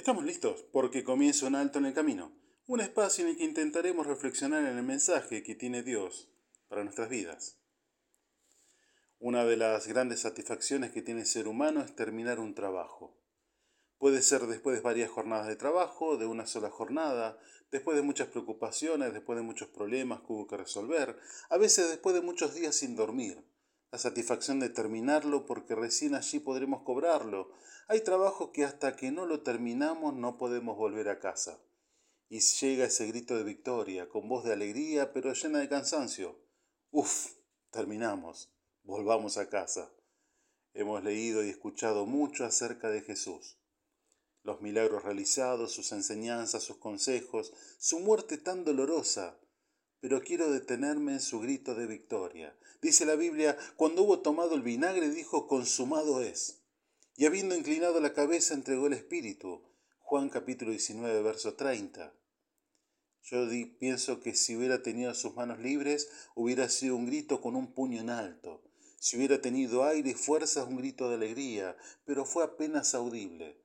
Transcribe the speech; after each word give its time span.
Estamos 0.00 0.24
listos 0.24 0.64
porque 0.72 1.04
comienza 1.04 1.46
un 1.46 1.54
alto 1.54 1.78
en 1.78 1.84
el 1.84 1.92
camino, 1.92 2.32
un 2.66 2.80
espacio 2.80 3.22
en 3.22 3.32
el 3.32 3.36
que 3.36 3.44
intentaremos 3.44 4.06
reflexionar 4.06 4.64
en 4.64 4.78
el 4.78 4.82
mensaje 4.82 5.42
que 5.42 5.54
tiene 5.54 5.82
Dios 5.82 6.30
para 6.68 6.82
nuestras 6.84 7.10
vidas. 7.10 7.58
Una 9.18 9.44
de 9.44 9.58
las 9.58 9.86
grandes 9.88 10.20
satisfacciones 10.20 10.90
que 10.90 11.02
tiene 11.02 11.20
el 11.20 11.26
ser 11.26 11.46
humano 11.46 11.82
es 11.82 11.94
terminar 11.94 12.40
un 12.40 12.54
trabajo. 12.54 13.20
Puede 13.98 14.22
ser 14.22 14.46
después 14.46 14.74
de 14.74 14.82
varias 14.82 15.10
jornadas 15.10 15.48
de 15.48 15.56
trabajo, 15.56 16.16
de 16.16 16.24
una 16.24 16.46
sola 16.46 16.70
jornada, 16.70 17.38
después 17.70 17.94
de 17.94 18.02
muchas 18.02 18.28
preocupaciones, 18.28 19.12
después 19.12 19.36
de 19.36 19.42
muchos 19.42 19.68
problemas 19.68 20.20
que 20.20 20.32
hubo 20.32 20.46
que 20.46 20.56
resolver, 20.56 21.18
a 21.50 21.58
veces 21.58 21.90
después 21.90 22.14
de 22.14 22.22
muchos 22.22 22.54
días 22.54 22.74
sin 22.74 22.96
dormir 22.96 23.44
la 23.92 23.98
satisfacción 23.98 24.60
de 24.60 24.68
terminarlo 24.68 25.46
porque 25.46 25.74
recién 25.74 26.14
allí 26.14 26.38
podremos 26.38 26.82
cobrarlo. 26.82 27.50
Hay 27.88 28.02
trabajo 28.02 28.52
que 28.52 28.64
hasta 28.64 28.94
que 28.94 29.10
no 29.10 29.26
lo 29.26 29.42
terminamos 29.42 30.14
no 30.14 30.38
podemos 30.38 30.76
volver 30.76 31.08
a 31.08 31.18
casa. 31.18 31.60
Y 32.28 32.38
llega 32.38 32.84
ese 32.84 33.08
grito 33.08 33.36
de 33.36 33.42
victoria, 33.42 34.08
con 34.08 34.28
voz 34.28 34.44
de 34.44 34.52
alegría, 34.52 35.12
pero 35.12 35.32
llena 35.32 35.58
de 35.58 35.68
cansancio. 35.68 36.38
Uf, 36.92 37.32
terminamos, 37.70 38.54
volvamos 38.84 39.36
a 39.36 39.48
casa. 39.48 39.92
Hemos 40.72 41.02
leído 41.02 41.44
y 41.44 41.48
escuchado 41.48 42.06
mucho 42.06 42.44
acerca 42.44 42.88
de 42.90 43.02
Jesús. 43.02 43.58
Los 44.44 44.60
milagros 44.60 45.02
realizados, 45.02 45.72
sus 45.72 45.90
enseñanzas, 45.90 46.62
sus 46.62 46.76
consejos, 46.76 47.52
su 47.78 47.98
muerte 47.98 48.38
tan 48.38 48.64
dolorosa, 48.64 49.40
pero 50.00 50.22
quiero 50.22 50.50
detenerme 50.50 51.12
en 51.12 51.20
su 51.20 51.40
grito 51.40 51.74
de 51.74 51.86
victoria. 51.86 52.56
Dice 52.80 53.04
la 53.04 53.16
Biblia, 53.16 53.56
cuando 53.76 54.02
hubo 54.02 54.20
tomado 54.20 54.54
el 54.54 54.62
vinagre 54.62 55.10
dijo, 55.10 55.46
consumado 55.46 56.22
es. 56.22 56.62
Y 57.16 57.26
habiendo 57.26 57.54
inclinado 57.54 58.00
la 58.00 58.14
cabeza 58.14 58.54
entregó 58.54 58.86
el 58.86 58.94
Espíritu. 58.94 59.62
Juan 59.98 60.30
capítulo 60.30 60.70
19, 60.70 61.22
verso 61.22 61.54
30. 61.54 62.14
Yo 63.22 63.46
pienso 63.78 64.20
que 64.20 64.34
si 64.34 64.56
hubiera 64.56 64.82
tenido 64.82 65.14
sus 65.14 65.34
manos 65.36 65.58
libres, 65.58 66.10
hubiera 66.34 66.68
sido 66.68 66.96
un 66.96 67.06
grito 67.06 67.42
con 67.42 67.54
un 67.54 67.74
puño 67.74 68.00
en 68.00 68.10
alto. 68.10 68.64
Si 68.98 69.16
hubiera 69.16 69.40
tenido 69.40 69.84
aire 69.84 70.10
y 70.10 70.14
fuerzas, 70.14 70.66
un 70.66 70.78
grito 70.78 71.08
de 71.08 71.16
alegría, 71.16 71.76
pero 72.06 72.24
fue 72.24 72.42
apenas 72.44 72.94
audible. 72.94 73.62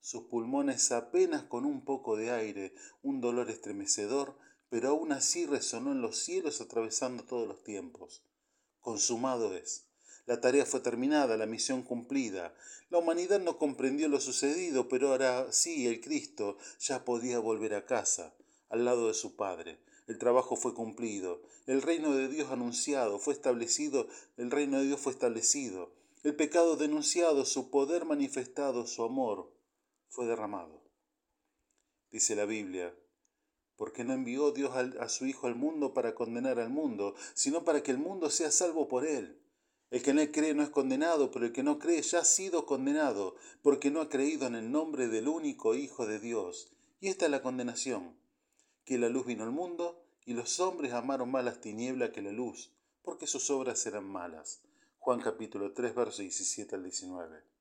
Sus 0.00 0.24
pulmones 0.24 0.92
apenas 0.92 1.42
con 1.44 1.64
un 1.64 1.84
poco 1.84 2.16
de 2.16 2.30
aire, 2.30 2.74
un 3.02 3.20
dolor 3.20 3.50
estremecedor, 3.50 4.38
pero 4.70 4.90
aún 4.90 5.12
así 5.12 5.46
resonó 5.46 5.92
en 5.92 6.02
los 6.02 6.18
cielos 6.18 6.60
atravesando 6.60 7.24
todos 7.24 7.48
los 7.48 7.62
tiempos. 7.62 8.22
Consumado 8.80 9.54
es. 9.54 9.86
La 10.26 10.40
tarea 10.40 10.66
fue 10.66 10.80
terminada, 10.80 11.36
la 11.36 11.46
misión 11.46 11.82
cumplida. 11.82 12.54
La 12.90 12.98
humanidad 12.98 13.40
no 13.40 13.56
comprendió 13.56 14.08
lo 14.08 14.20
sucedido, 14.20 14.88
pero 14.88 15.08
ahora 15.08 15.52
sí 15.52 15.86
el 15.86 16.00
Cristo 16.00 16.58
ya 16.80 17.04
podía 17.04 17.38
volver 17.38 17.74
a 17.74 17.86
casa, 17.86 18.34
al 18.68 18.84
lado 18.84 19.08
de 19.08 19.14
su 19.14 19.36
Padre. 19.36 19.78
El 20.06 20.18
trabajo 20.18 20.56
fue 20.56 20.74
cumplido, 20.74 21.42
el 21.66 21.82
reino 21.82 22.14
de 22.14 22.28
Dios 22.28 22.50
anunciado, 22.50 23.18
fue 23.18 23.34
establecido, 23.34 24.08
el 24.38 24.50
reino 24.50 24.78
de 24.78 24.86
Dios 24.86 25.00
fue 25.00 25.12
establecido. 25.12 25.92
El 26.24 26.34
pecado 26.34 26.76
denunciado, 26.76 27.44
su 27.44 27.70
poder 27.70 28.06
manifestado, 28.06 28.86
su 28.86 29.04
amor 29.04 29.52
fue 30.08 30.26
derramado. 30.26 30.82
Dice 32.10 32.34
la 32.34 32.46
Biblia, 32.46 32.94
porque 33.78 34.02
no 34.02 34.12
envió 34.12 34.50
Dios 34.50 34.72
a 34.74 35.08
su 35.08 35.24
Hijo 35.24 35.46
al 35.46 35.54
mundo 35.54 35.94
para 35.94 36.14
condenar 36.14 36.58
al 36.58 36.68
mundo, 36.68 37.14
sino 37.32 37.64
para 37.64 37.82
que 37.82 37.92
el 37.92 37.98
mundo 37.98 38.28
sea 38.28 38.50
salvo 38.50 38.88
por 38.88 39.06
él. 39.06 39.40
El 39.90 40.02
que 40.02 40.10
él 40.10 40.32
cree 40.32 40.52
no 40.52 40.64
es 40.64 40.68
condenado, 40.68 41.30
pero 41.30 41.46
el 41.46 41.52
que 41.52 41.62
no 41.62 41.78
cree 41.78 42.02
ya 42.02 42.18
ha 42.18 42.24
sido 42.24 42.66
condenado, 42.66 43.36
porque 43.62 43.92
no 43.92 44.00
ha 44.00 44.08
creído 44.08 44.48
en 44.48 44.56
el 44.56 44.70
nombre 44.70 45.06
del 45.06 45.28
único 45.28 45.76
Hijo 45.76 46.06
de 46.06 46.18
Dios. 46.18 46.72
Y 47.00 47.08
esta 47.08 47.26
es 47.26 47.30
la 47.30 47.40
condenación, 47.40 48.18
que 48.84 48.98
la 48.98 49.08
luz 49.08 49.24
vino 49.24 49.44
al 49.44 49.52
mundo, 49.52 50.04
y 50.26 50.34
los 50.34 50.58
hombres 50.58 50.92
amaron 50.92 51.30
más 51.30 51.44
las 51.44 51.60
tinieblas 51.60 52.10
que 52.10 52.20
la 52.20 52.32
luz, 52.32 52.72
porque 53.02 53.28
sus 53.28 53.48
obras 53.48 53.86
eran 53.86 54.04
malas. 54.04 54.60
Juan 54.98 55.20
capítulo 55.20 55.72
3, 55.72 55.94
versos 55.94 56.18
17 56.18 56.74
al 56.74 56.82
19. 56.82 57.57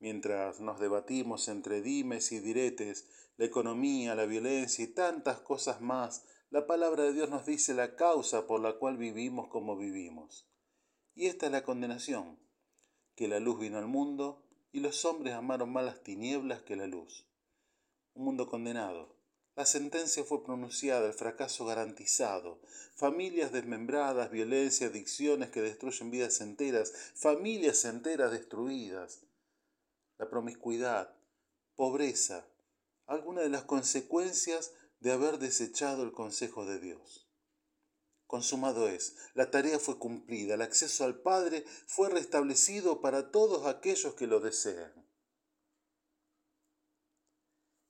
Mientras 0.00 0.60
nos 0.60 0.78
debatimos 0.78 1.48
entre 1.48 1.82
dimes 1.82 2.30
y 2.32 2.38
diretes, 2.38 3.08
la 3.36 3.46
economía, 3.46 4.14
la 4.14 4.26
violencia 4.26 4.84
y 4.84 4.88
tantas 4.88 5.40
cosas 5.40 5.80
más, 5.80 6.24
la 6.50 6.66
palabra 6.66 7.04
de 7.04 7.12
Dios 7.12 7.30
nos 7.30 7.46
dice 7.46 7.74
la 7.74 7.96
causa 7.96 8.46
por 8.46 8.60
la 8.60 8.74
cual 8.74 8.96
vivimos 8.96 9.48
como 9.48 9.76
vivimos. 9.76 10.48
Y 11.14 11.26
esta 11.26 11.46
es 11.46 11.52
la 11.52 11.64
condenación, 11.64 12.38
que 13.16 13.28
la 13.28 13.40
luz 13.40 13.60
vino 13.60 13.78
al 13.78 13.86
mundo 13.86 14.44
y 14.72 14.80
los 14.80 15.04
hombres 15.04 15.34
amaron 15.34 15.72
más 15.72 15.84
las 15.84 16.02
tinieblas 16.02 16.62
que 16.62 16.76
la 16.76 16.86
luz. 16.86 17.26
Un 18.14 18.24
mundo 18.24 18.48
condenado. 18.48 19.16
La 19.56 19.66
sentencia 19.66 20.22
fue 20.22 20.44
pronunciada, 20.44 21.06
el 21.08 21.12
fracaso 21.12 21.66
garantizado, 21.66 22.60
familias 22.94 23.50
desmembradas, 23.50 24.30
violencia, 24.30 24.86
adicciones 24.86 25.50
que 25.50 25.60
destruyen 25.60 26.12
vidas 26.12 26.40
enteras, 26.40 26.92
familias 27.16 27.84
enteras 27.84 28.30
destruidas, 28.30 29.27
la 30.18 30.28
promiscuidad, 30.28 31.14
pobreza, 31.76 32.46
alguna 33.06 33.42
de 33.42 33.48
las 33.48 33.62
consecuencias 33.62 34.74
de 35.00 35.12
haber 35.12 35.38
desechado 35.38 36.02
el 36.02 36.12
consejo 36.12 36.66
de 36.66 36.80
Dios. 36.80 37.28
Consumado 38.26 38.88
es, 38.88 39.16
la 39.32 39.50
tarea 39.50 39.78
fue 39.78 39.98
cumplida, 39.98 40.54
el 40.54 40.62
acceso 40.62 41.04
al 41.04 41.20
Padre 41.22 41.64
fue 41.86 42.10
restablecido 42.10 43.00
para 43.00 43.30
todos 43.30 43.66
aquellos 43.66 44.14
que 44.14 44.26
lo 44.26 44.40
desean. 44.40 44.92